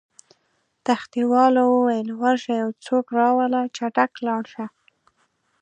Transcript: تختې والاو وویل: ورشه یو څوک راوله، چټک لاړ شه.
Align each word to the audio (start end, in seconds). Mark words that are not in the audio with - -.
تختې 0.85 1.21
والاو 1.31 1.69
وویل: 1.73 2.07
ورشه 2.21 2.53
یو 2.61 2.69
څوک 2.85 3.05
راوله، 3.19 3.61
چټک 3.77 4.11
لاړ 4.27 4.43
شه. 4.53 4.65